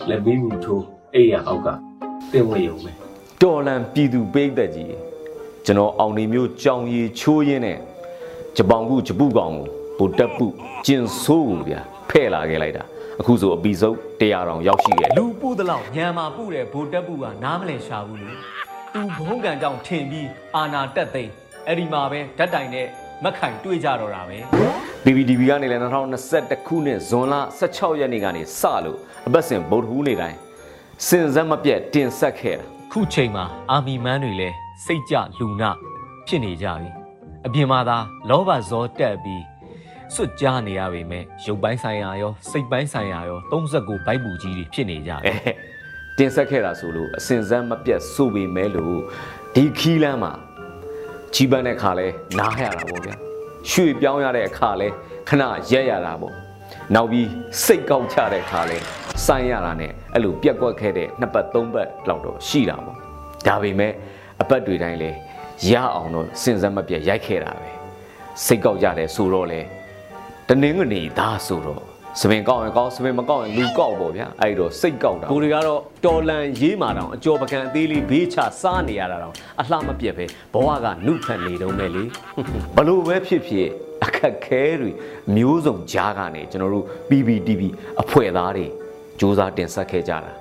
[0.10, 1.68] လက်မီးမူထိုး အိယာအောက်က
[2.34, 2.92] တင်ဝေရုံပဲ
[3.42, 4.96] တော်လန်ပြည်သူပိတ်သက်ကြီး
[5.66, 7.78] ကျွန်တော်အောင်နေမျိုးကြောင်ရီချိုးရင်းနဲ့
[8.58, 9.66] ဂျပောင်ကူဂျပုကောင်ကို
[9.98, 10.48] ဗိုလ်တပ်ပု
[10.86, 12.84] ကျင်ဆိုးကိုဗျာဖဲ့လာခဲ့လိုက်တာ
[13.20, 18.40] အခုဆိုအပီစုပ်100တောင်ရောက်ရှိခဲ့လူပုတလောက်ညံမာပုတဲ့ဗိုလ်တပ်ပုကနားမလည်ရှာဘူးလို့
[18.94, 21.32] သူဘုံကံကြောင့်ထင်ပြီးအာနာတက်သိမ်း
[21.68, 22.88] အဲ့ဒီမှာပဲဓာတ်တိုင်နဲ့
[23.24, 24.38] မက်ခိုင်တွေ့ကြတော့တာပဲ
[25.04, 25.82] PPTV ကနေလည်း
[26.26, 28.98] 2021ခုနှစ်ဇွန်လ16ရက်နေ့ကနေစလို့
[29.28, 30.45] အပတ်စဉ်ဗုဒ္ဓဟူးနေ့တိုင်း
[31.04, 34.56] စင်စက်မပြတ်တင်ဆက်ခဲ့တာခုချိန်မှာအာမီမန်းတွေလည်း
[34.86, 35.70] စိတ်ကြလူနာ
[36.28, 36.90] ဖြစ်နေကြပြီ
[37.46, 37.98] အပြင်မှာသာ
[38.30, 39.44] လောဘဇောတက်ပြီး
[40.14, 45.52] စွတ်ကြားနေရပေမဲ့ရုပ်ပိုင်းဆိုင်ရာရောစိတ်ပိုင်းဆိုင်ရာရော39ဘိုက်ပူကြီးတွေဖြစ်နေကြတယ်အဲ
[46.18, 48.98] တင်ဆက်ခဲ့တာဆိုလို့အစင်စက်မပြတ်ဆိုပေမဲ့လို့
[49.56, 50.34] ဒီခီးလမ်းမှာ
[51.34, 52.08] ချီးပန်းတဲ့ခါလဲ
[52.40, 53.16] နားရတာပေါ့ဗျာ
[53.70, 54.88] ရွှေပြောင်းရတဲ့အခါလဲ
[55.30, 56.45] ခဏရက်ရတာပေါ့
[56.94, 57.28] နောက်ပြီး
[57.66, 58.78] စိတ်ကောက်ချတဲ့ခါလဲ
[59.26, 62.98] စိုင်းရတာနဲ့အဲ့လိုပြက်ကွက်ခဲ့တဲ့နှစ်ပတ်သုံးပတ်လောက်တော့ရှိတာပေါ့
[63.48, 63.94] ဒါပေမဲ့
[64.42, 65.12] အပတ်တွေတိုင်းလဲ
[65.72, 67.70] ရအောင်တော့စင်စက်မပြတ်ရိုက်ခဲ့တာပဲ
[68.46, 69.62] စိတ်ကောက်ကြတယ်ဆိုတော့လဲ
[70.48, 71.84] တနင်္ဂနွေသားဆိုတော့
[72.22, 82.04] စပင်ကောက်ရင်ကောက်စပင်မကောက်ရင်လူကောက်ပေါ့ဗျာအဲ့တော့စိတ်ကောက်တာကိုတွေကတော့တော်လန်ရေးမာတောင်အကျော်ပကံအသေးလေးဘေးချစားနေရတာတောင်အလှမပြတ်ပဲဘဝကနုဖက်နေတုံးပဲလေ
[82.76, 83.70] ဘလို့ပဲဖြစ်ဖြစ်
[84.04, 84.92] အခက်ခဲတွေ
[85.36, 87.62] မျိုးစုံကြားကနေကျွန်တော်တို့ PPTV
[88.02, 88.66] အဖွဲ့သားတွေ
[89.20, 90.32] စူးစမ်းတင်ဆက်ခဲ့ကြတာ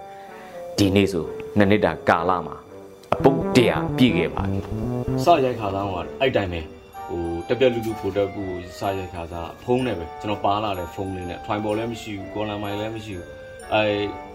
[0.79, 1.25] ဒီနေ့ဆို
[1.57, 2.57] နှစ်နှစ်တာကာလမှာ
[3.15, 4.59] အပုတ်တရာပြည့်ခဲ့ပါပြီ
[5.25, 6.61] စရိုက်ခါသားကအဲ့တိုင်းပဲ
[7.09, 8.45] ဟိုတက်ပြက်လူလူဖိုတက်ကူ
[8.79, 13.29] စရိုက်ခါသားဖုန်းနဲ့ပဲကျွန်တော်ပါလာတဲ့ဖုန်းလေးနဲ့ try ပေါ်လည်းမရှိဘူးကော်လန်မိုင်လည်းမရှိဘူး
[13.73, 13.85] အဲ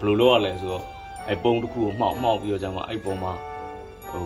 [0.00, 0.84] ဘယ်လိုလုပ်ရလဲဆိုတော့
[1.28, 3.32] အဲပုံတစ်ခုကိုမှောက်မှောက်ပြီးတော့ကျမှအဲ့ပုံမှာ
[4.10, 4.24] ဟို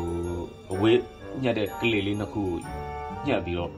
[0.73, 1.01] အဝေး
[1.43, 2.59] ညက်တဲ့ကလေးလေးနှစ်ခုကို
[3.27, 3.73] ညက်ပြီးတော့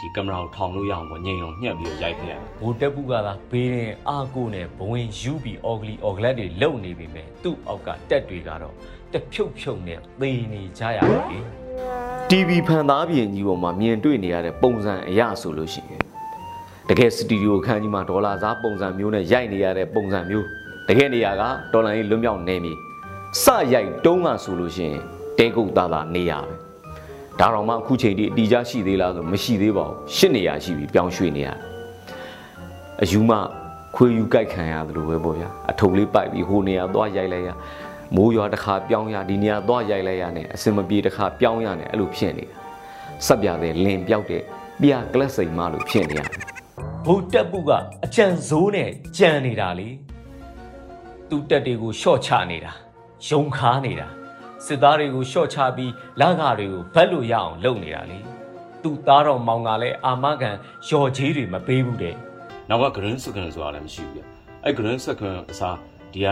[0.00, 8.74] ဒီကင်မရာကိုထောင်လို့ရအောင်ပေါ့ငိန်အောင်ညက်ပြီးတော့ရိုက်ခဲ့ရတယ်ဘိုလ်တက်ပုကသာဘေးရင်အာကိုနဲ့ဘဝင်ယူပြီးအော်ဂလီအော်ဂလက်တွေလုံနေပြီမဲ့သူ့အောက်ကတက်တွေကတော့
[9.12, 11.38] တဖြုတ်ဖြုတ်နဲ့သေနေကြရပြီ
[12.30, 16.02] TV ဖန်သားပြင်ကြီးပေါ်မှာမြင်တွေ့နေရတဲ့ပုံစံအရဆိုလို့ရှိရင်
[16.88, 20.46] တကယ်စတူဒီယိုခန်းကြီးမှာဒေါ်လာစားပုံစံမျိုးနဲ့ရိုက်နေရတဲ့ပုံစံမျိုး
[20.88, 22.72] တကယ်နေရာကဒေါ်လာကြီးလွတ်မြောက်နေပြီ
[23.42, 25.02] စရိုက်တုံးကဆိုလို့ရှိရင်
[25.38, 26.57] တဲကုတ်သားသားနေရပဲ
[27.40, 31.58] ဒါတော့မှအခုချိန်ထိအတီးကြရှိသေးလားဆိုမရှိသေးပါဘူးရှစ်နေရရှိပြီပြောင်းရွှေ့နေရတယ်
[33.02, 33.32] အယူမ
[33.96, 37.50] ခွေယူကြိုက်ခံရတယ်လို့ပဲပေါ့ဗျာအထုပ်လေးပိုက်ပြီးဟိုနေရာသွားရိုက်လိုက်ရ
[38.16, 42.56] မိုးရွာတစ်ခါပြောင်းရဒီနေရာသွားရိုက်လိုက်ရနဲ့အစင်မပြေတစ်ခါပြောင်းရနဲ့အဲ့လိုဖြစ်နေတာ
[43.26, 44.42] စက်ပြတဲ့လင်ပြောက်တဲ့
[44.82, 46.38] ပြကလပ်စိန်မလို့ဖြစ်နေရတယ်
[47.06, 47.70] ဘိုလ်တက်ပုက
[48.04, 49.88] အကြံစိုးနဲ့ကြံနေတာလေ
[51.28, 52.72] သူ့တက်တွေကိုရှော့ချနေတာ
[53.28, 54.08] ယုံခါနေတာ
[54.66, 58.18] စစ်သားတွေကိုရှော့ချပြီးလက်ကားတွေကိုဘက်လို့ရအောင်လုပ်နေတာလေ
[58.82, 60.50] သူ့သားတော်မောင်ကလည်းအာမခံ
[60.88, 62.14] ရော်ကြီးတွေမပေးဘူးတဲ့
[62.68, 64.20] နောက်က green second ဆိုတာလည်းမရှိဘူးပြ
[64.64, 65.76] အဲ့ green second အစား
[66.12, 66.28] ဒီက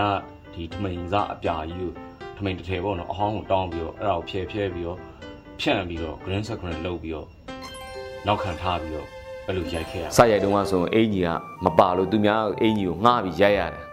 [0.54, 1.92] ဒီထမိန်စားအပြာကြီးကို
[2.36, 4.98] ထမိန်တစ်ထည်ပေါ့နော်အဟောင်းကိုတောင်းပြီးတော့အဲ့ဒါကိုဖြဲဖြဲပြီးတော့
[5.60, 7.26] ဖြန့်ပြီးတော့ green second လုပ်ပြီးတော့
[8.26, 9.08] နောက်ခံထားပြီးတော့
[9.46, 11.30] အဲ့လိုရိုက်ခဲ့ရစရိုက်တုံးကဆိုရင်အင်ကြီးက
[11.64, 13.84] မပါလို့သူများအင်ကြီးကိုငှားပြီးရိုက်ရတယ်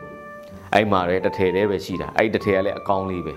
[0.74, 3.34] အဲ့မှာလည်းတစ်ထည်တည်းပဲရှိတာအဲ့တစ်ထည်ကလည်းအကောင်းလေးပဲ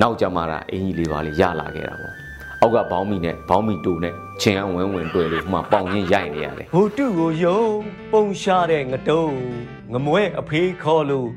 [0.00, 2.14] နောက်ကြမှာတာအင်ကြီးလေးပါလေးရလာခဲ့တာပေါ့
[2.60, 7.62] အောက်ကဘောင်းမီနဲ့ဘောင်းမီတူနဲ့ချင်းအဝင်းဝင်တွေ့လို့ဟိုမှာပေါင်ရင်းရိုက်နေရတယ်ဟိုတုကိုယုံ
[8.12, 9.36] ပုံရှာတဲ့ငတုံး
[9.92, 11.28] ငမွဲအဖေးခေါ်လို့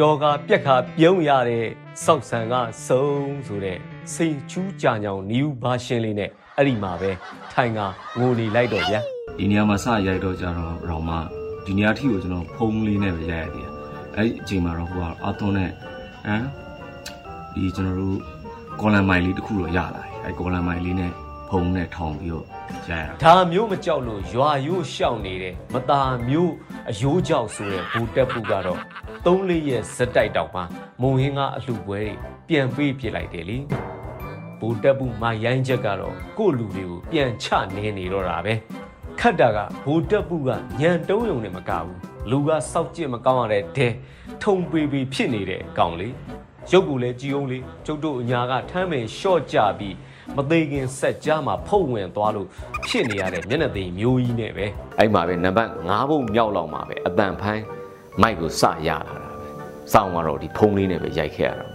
[0.00, 1.64] တော်ကပြက်ခါပြုံးရတဲ့
[2.04, 2.54] စောက်ဆန်က
[2.86, 3.06] စုံ
[3.46, 3.78] ဆိုတဲ့
[4.14, 7.10] စိန်ချူးကြာညောင်နီးဘာရှင်းလေးနဲ့အဲ့ဒီမှာပဲ
[7.52, 7.80] ထိုင်က
[8.18, 9.00] ငိုနေလိုက်တော့ဗျာ
[9.38, 11.10] ဒီနေရာမှာစရိုက်တော့ကြတော့ရောင်မ
[11.64, 13.70] ဒီနေရာထိကိုကျွန်တော်ဖုံးလေးနဲ့ပဲရိုက်ရသေးတယ်
[14.16, 16.44] အဲ့ဒီအချိန်မှာတော့ဟိုကအသွန်းနဲ့ဟမ်
[17.54, 18.18] ဒီကျွန်တော်တို့
[18.80, 21.12] ကော်လန်မိုင်လေးတစ်ခုတော့ရလာတယ်အဲ့ကော်လန်မိုင်လေးနဲ့
[21.48, 22.46] ဖုံးနဲ့ထောင်ပြီးတော့
[22.90, 26.52] ရိုက်ရတာဒါမျိုးမကြောက်လို့ရွာရိုးရှောက်နေတဲ့မตาမျိုး
[26.90, 28.80] အယိုးကြောက်ဆိုတဲ့ဘူတက်ပူကတော့
[29.26, 30.62] သုံးလေးရဲ့ဇက်တိုက်တောင်မှ
[31.02, 32.12] မုံဟင်းကအလှပွဲတွေ
[32.48, 33.58] ပြန်ပေးပြစ်လိုက်တယ်လေ
[34.60, 38.54] ဘူတက်ပူမရိုင်းချက်ကတော့ကို့လူတွေကိုပြန်ချနေနေတော့တာပဲ
[39.20, 41.96] ခတ်တာကဘူတက်ပူကညံတုံးယုံနဲ့မကဘူး
[42.30, 43.88] လူကစောက်ကြည့်မကောင်းရတဲ့ဒဲ
[44.42, 46.14] ထုံပေပေဖြစ်နေတဲ့အကောင်လေး
[46.70, 49.96] ရုပ်ကူလည်းကြည်အောင်လေးကျုပ်တို့အညာကထမ်းပင်ရှော့ကြပြီး
[50.36, 52.46] မသေးခင်ဆက်ကြားမှာဖုတ်ဝင်သွားလို့
[52.86, 54.66] ဖြစ်နေရတဲ့မျက်နှာသိမ်မျိုးကြီးနဲ့ပဲ
[54.98, 57.64] အဲ့မှာပဲနံပါတ်9ဘုံမြောက်လောက်မှာပဲအတန်ဖိုင်း
[58.22, 59.48] မိုက်ကိုစရလာတာပဲ
[59.92, 61.66] စောင်းကတော့ဒီဖုံးလေးနဲ့ပဲရိုက်ခဲ့ရတာ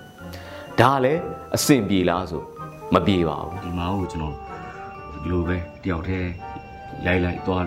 [0.80, 1.22] ဒါလည်း
[1.56, 2.44] အဆင်ပြေလားဆို
[2.94, 4.36] မပြေပါဘူးဒီမှာကိုကျွန်တော်
[5.24, 6.30] ဒီလိုပဲတယောက်တည်း
[7.06, 7.66] ရိုက်လိုက်သွား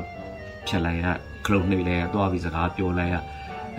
[0.67, 1.07] ဖြတ်လိုက်ရ
[1.47, 3.17] ခလုတ်နှိပ်လိုက်ရသွားပြီးစကားပြောလိုက်ရ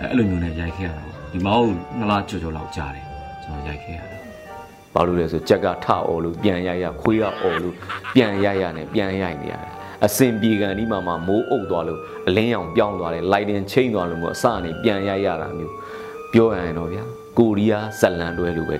[0.00, 3.11] အဲ့လိုမျိုးနဲ့ရိုက်ခဲ့ရတာဒီမှာကိုနှစ်လားကြော်ကြော်လောက်ကြာတယ်
[3.52, 4.18] ကျွန်တော်ရိုက်ခဲ့ရတာ
[4.94, 7.74] ဘာလို့လဲဆိုကြက်ကထအော်လို့ပြန်ရိုက်ရခွေးကအော်လို့
[8.14, 9.72] ပြန်ရိုက်ရနဲ့ပြန်ရိုက်နေရတယ်
[10.04, 15.74] အစင်ပြေကန်ဒီမှာမှမိုးအုပ်သွားလို့အလင်းရောင်ပြောင်းသွားတယ်လိုက်တင်ချိန်သွားလို့မျိုးအစအနေပြန်ရိုက်ရတာမျိုး
[16.32, 17.02] ပြောရရင်တော့ဗျာ
[17.38, 18.76] ကိုရီးယားဇက်လန်တွဲလိုပဲ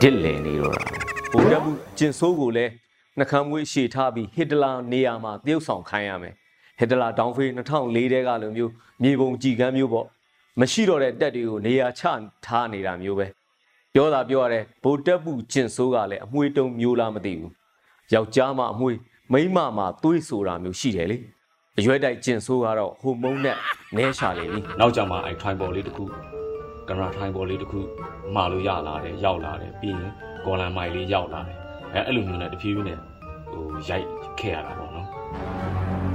[0.00, 0.82] ဒစ်လည်နေတော့တာ
[1.32, 2.70] ဗိုလ်တပ်ဘူးကျင်ဆိုးကိုလည်း
[3.18, 6.34] နှကမ်းမွေးရှေထားပြီးဟစ်တလာနေရာမှာတရုတ်ဆောင်ခိုင်းရမယ်
[6.78, 10.06] ဟစ်တလာတောင်ဖေး2004တဲကလိုမျိုးမြေပုံကြည်ကမ်းမျိုးပေါ့
[10.60, 12.02] မရှိတော့တဲ့တက်တွေကိုနေရာချ
[12.46, 13.26] ထားနေတာမျိုးပဲ
[13.96, 17.52] ပြောတာပြောရတယ်ဗိုလ်တပ်ဘူးကျင်ဆိုးကလည်းအမွှေးတုံးမျိုးလားမသိဘူး
[18.14, 18.98] ယောက်ျားမှအမွှေး
[19.32, 21.18] မိန်းမမှသွေးဆိုတာမျိုးရှိတယ်လေ
[21.78, 23.56] အရွယ်တိုက်ကျင်ဆိုးကတော့ဟိုမုန်းနဲ့
[23.96, 26.04] နဲရှာလေပြီနောက်ကြမှာအဲ tribal လေးတစ်ခု
[26.88, 27.80] ကင်မရာ tribal လေးတစ်ခု
[28.34, 30.12] မှာလို့ရလာတယ်ရောက်လာတယ်ပြီးရင်
[30.46, 31.56] ကော်လန်မိုင်လေးရောက်လာတယ်
[31.94, 32.98] အဲအဲ့လိုမျိုးနဲ့တဖြည်းဖြည်းနဲ့
[33.52, 34.06] ဟိုရိုက်
[34.40, 35.06] ခဲ့ရတာပေါ့နော်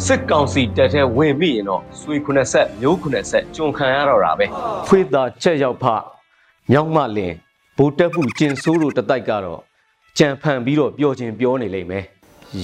[0.05, 4.45] စစ်ကောင်စီတက်တဲ့ဝင်ပြီရင်တော့ဆွေ90ဆက်မျိုး90ဆက်ကျွန်ခံရတော့တာပဲ
[4.87, 5.85] ဖွေးသားချက်ရောက်ဖ
[6.71, 7.33] မြောက်မလင်
[7.81, 9.61] ဗိုလ်တက်မှုကျင်ဆိုးတို့တတိုက်ကတော့
[10.17, 12.05] ကြံဖန်ပြီးတော့ပြောချင်းပြောနေလိမ့်မယ်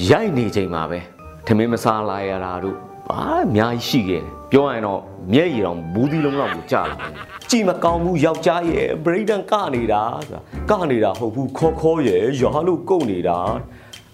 [0.10, 1.00] ရိုက်နေချိန်မှာပဲ
[1.46, 2.78] ထမင်းမစားလာရတာတို့
[3.10, 5.02] ဘာအများကြီးရှိခဲ့တယ်ပြောရရင်တော့
[5.34, 7.12] မျက်ရည်တော့ဘူးသီးလုံးလောက်ကိုကြာလာတယ်
[7.50, 13.38] ကြည်မကောင်းဘူးယောက်ျားရဲ့ဗရိဒန်ကနေတာဆိုတာကနေတာဟုတ်ဘူးခေါ်ခေါ်ရဲ့ရွာလို့ကုန်နေတာ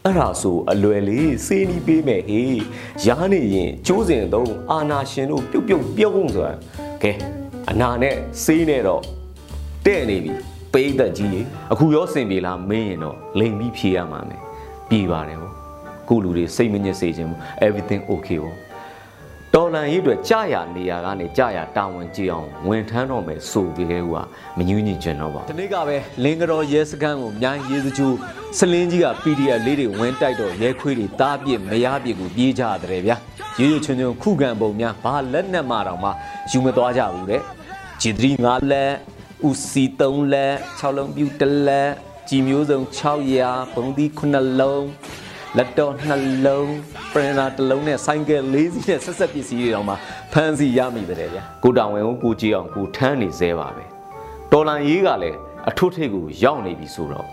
[0.03, 2.61] အဲ့ဒါဆိုအလွယ်လေးစေးနီးပေးမယ်ဟေး
[3.05, 6.53] ရားနေရင်ကျိုးစင်သုံးအာနာရှင်တို့ပြုတ်ပြုတ်ပြုတ်ဆိုတာ
[7.03, 7.11] ကဲ
[7.69, 9.01] အနာနဲ့စေးနဲ့တော့
[9.87, 14.41] တဲ့နေပြီ ပိတ်သက်ကြီးရေအခုရောစင်ပြေလားမင်းရင်တော့လိမ်ပြီးဖြေရမှာမယ်
[14.89, 15.51] ပြည်ပါတယ်ဟော
[16.07, 18.53] ခုလူတွေစိတ်မညစ်စေခြင်းဘူး everything okay ဟော
[19.53, 24.25] တော်လန်ရေးအတွက်ကြာရနေရာကနေကြာရတာဝန်ကြည့်အောင်ဝင်ထမ်းတော့မယ်ဆိုပြီးတဲ့ဟိုက
[24.57, 28.15] မညူးညင်ကျင်တော့ပါဒီနေ့ကပဲလင်္ကတော်ရဲစခန်းကိုမြိုင်းရေးစကြိုး
[28.57, 33.15] စလင်းကြီးက PDF လေးတွေဝင်တိုက်တော့ရဲခွေးတွေတားပြစ်မရပြစ်ကိုပြေးကြရတယ်ဗျာ
[33.59, 36.09] ရေရွချွန်းချွန်းခုခံပုံများဘာလက်နဲ့မှတော့မှ
[36.51, 37.41] ယူမသွားကြဘူးတဲ့
[38.01, 38.93] ဂျီဒရီ9လက်
[39.47, 41.89] ဦးစီ3လက်6လုံးပြူ1လက်
[42.29, 44.87] ကြည်မျိုးစုံ600ဘုံသီး9လုံး
[45.57, 46.13] လက်တော့နှ
[46.45, 46.73] လုံး
[47.11, 49.95] ပရင်တာတစ်လုံးနဲ့ဆိုင်ကယ်၄စီးနဲ့ဆက်ဆက်ပစ္စည်းတွေတော့မှ
[50.33, 53.83] ဖမ်းစီရမိတယ်ဗျာကိုတောင်ဝင်ကိုကိုကြည့်အောင်ကိုထမ်းနေသေးပါပဲ
[54.51, 55.37] တော်လန်ရေးကလည်း
[55.69, 57.27] အထွတ်ထိပ်ကိုရောက်နေပြီဆိုတော့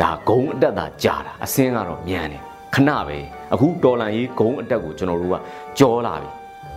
[0.00, 2.42] ဒါဂုံအတက်သာကြာတာအစင်းကတော့မြန်တယ်
[2.74, 3.18] ခဏပဲ
[3.52, 5.36] အခုတော်လန်ရေးဂုံအတက်ကိုကျွန်တော်တို့က
[5.78, 6.28] ကြောလာပြီ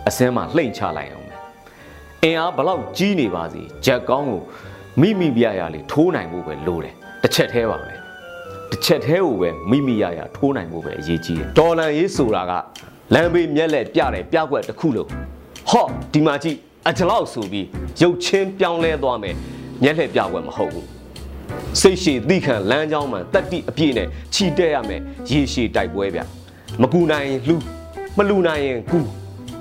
[0.08, 1.29] အစင်းမှာလှိမ့်ချလိုက်အောင်ပဲ
[2.24, 4.40] အင်အားဘလောက်ကြီးနေပါစေဂျက်ကောင်းကို
[5.00, 7.92] မိမိပြရလေးထိုးနိုင်ဖို့ပဲလိုတယ်တစ်ချက်သေးပါပဲ
[8.70, 12.52] တစ်ချက်သေးကိုပဲမိမိရရထိုးနိုင်ဖို့ပဲအရေးကြီးတယ်ဒေါ်လန်ရေးဆိုတာက
[13.14, 15.08] လမ်းဘေးမျက်လက်ပြတယ်ပြကွက်တစ်ခုလုံး
[15.70, 16.56] ဟော့ဒီမှာကြည့်
[16.88, 17.66] အကြလောက်ဆိုပြီး
[18.02, 19.34] ရုပ်ချင်းပြောင်းလဲသွားမယ်
[19.82, 20.86] မျက်လက်ပြကွက်မဟုတ်ဘူး
[21.80, 26.20] စိတ်ရှည်သီခံလမ်းကြောင်းမှတက်တိအပြည့်နဲ့ခြိတက်ရမယ်ရေရှည်တိုက်ပွဲဗျ
[26.82, 27.56] မကူနိုင်ရင်လှူ
[28.16, 28.98] မလူနိုင်ရင်ကူ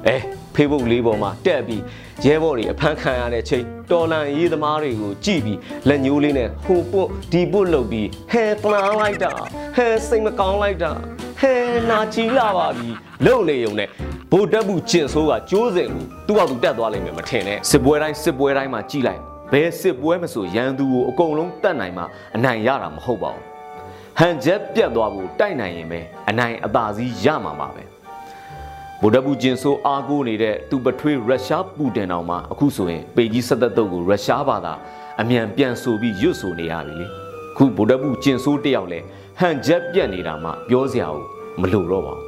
[0.08, 1.82] အဲ ဖေးဘုတ်လေးပေါ်မှာတက်ပြီး
[2.26, 9.32] ရဲဘော်တွေအဖမ်းခံရတဲ့ချိန်တော်လန်ရေးသမားတွေကိုကြည့်ပြီးလက်ညိုးလေးနဲ့ဟိုပုတ်ဒီပုတ်လုပ်ပြီးဟဲတနာလိုက်တာ
[9.76, 10.92] ဟဲစိတ်မကောင်းလိုက်တာ
[11.40, 11.54] ဟဲ
[11.90, 12.90] နာချီလာပါပြီ
[13.26, 13.90] လုံနေုံနဲ့
[14.32, 22.04] ဗိုလ်တပ်ဘူးကျင်ဆိုးကကျိုးစင်ကိုသူ့ဘောက်သူတက်သွားလိမ့်မယ်မထင်နဲ့စစ်ပွဲတိုင်းစစ်ပွဲတိုင်းမှာကြည်လိုက်ဘယ်စစ်ပွဲမဆိုရန်သူကိုအကုန်လုံးတတ်နိုင်မှ
[22.36, 23.44] အနိုင်ရတာမဟုတ်ပါဘူး
[24.20, 27.99] ဟန်ချက်ပြတ်သွားဖို့တိုက်နိုင်ရင်ပဲအနိုင်အသာစီးရမှာပါပဲ
[29.02, 34.74] ဗိုလ်တပ်ဘူးကျင်ဆိုးအားကိုးနေတဲ့သူပထွေးရုရှားပူတင်တော်မှာအခုဆိုရင်ပေကြီးဆက်သက်တုပ်ကိုရုရှားဘာသာ
[35.22, 37.08] အမြန်ပြန်ဆိုပြီးရွတ်ဆိုနေရပြီလေ
[37.58, 39.00] ခုဗိုလ်တပ်ဘူးကျင်ဆိုးတယောက်လဲ
[39.40, 41.24] ဟန်ချက်ပြတ်နေတာမှပြောစရာကို
[41.62, 42.24] မလိုတော့ပါဘူး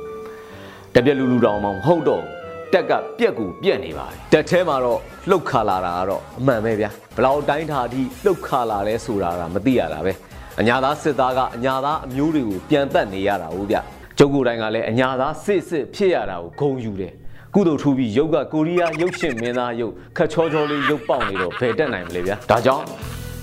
[0.96, 2.30] တပြက်လူလူတောင်မှမဟုတ်တော့ဘူး
[2.74, 10.14] တက်ကပြက်ကူပြက်နေပါတယ်တက်ထဲမှာတော့လှုပ်ခါလာတာကတော့အမှန်ပဲဗျာဘလောက်တိုင်းထာအထိလှုပ်ခါလာလဲဆိုတာကမသိရတာပဲ
[10.60, 13.78] အညာသားစစ်သားကအညာသားအမျိုးတွေကိုပြန်တက်နေရတာဟုတ်ဗျ
[14.24, 17.14] ကျုပ်ကိုယ်တိုင်ကလည်းအညာသားစစ်စစ်ဖြစ်ရတာကိုဂုံယူတယ်
[17.56, 22.86] ကုသိုလ်ထူပြီးရုပ်ကကိုရီးယားရုပ်ရှင်မင်းသားရုပ်ခက်ချောချောလေးရုပ်ပေါက်နေတော့ဘယ်တက်နိုင်မလဲဗျာဒါကြောင့်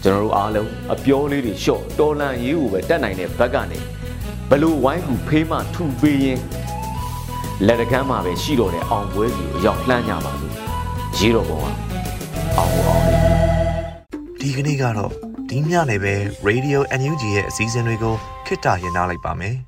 [0.03, 3.81] ကျွန်တော်တို့အားလုံးအပြောလေးတွေရှော့တော်လန်ရေးကိုပဲတက်နိုင်တဲ့ဘက်ကနေ
[4.51, 6.41] ဘလို့ဝိုင်းကူဖေးမှထူပေးရင်
[7.67, 10.55] လက်တကမ်းမှာပဲရှိတော့တဲ့အောင်ပွဲစီကိုရောက်လှမ်းကြပါလို့
[11.19, 11.64] ရေးတော့ဘောက
[12.57, 13.21] အောင်အောင်လေး
[14.41, 15.12] ဒီကနေ့ကတော့
[15.51, 16.14] ဒီညနေပဲ
[16.49, 18.14] Radio NUG ရဲ့အစည်းအဝေးကို
[18.47, 19.67] ခਿੱတရနာလိုက်ပါမယ်